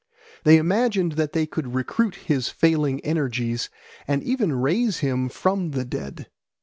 [0.45, 3.69] They imagined that they could recruit his failing energies
[4.07, 6.25] and even raise him from the dead.